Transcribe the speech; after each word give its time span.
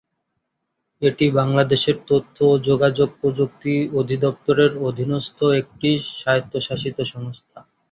এটি 1.01 1.25
বাংলাদেশের 1.39 1.97
তথ্য 2.07 2.37
ও 2.45 2.63
যোগাযোগ 2.69 3.09
প্রযুক্তি 3.19 3.71
অধিদপ্তরের 3.99 4.71
অধীনস্থ 4.87 5.39
একটি 5.61 5.89
স্বায়ত্বশাসিত 6.13 6.97
সংস্থা। 7.13 7.59